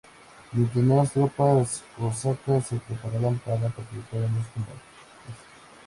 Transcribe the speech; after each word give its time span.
Mientras, 0.53 0.83
nuevas 0.83 1.11
tropas 1.11 1.83
cosacas 1.95 2.65
se 2.65 2.75
preparaban 2.77 3.37
para 3.37 3.59
participar 3.67 4.21
en 4.21 4.33
los 4.33 4.47
combates. 4.47 4.81